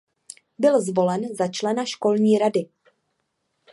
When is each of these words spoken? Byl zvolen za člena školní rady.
Byl 0.57 0.81
zvolen 0.81 1.35
za 1.35 1.47
člena 1.47 1.85
školní 1.85 2.37
rady. 2.37 2.69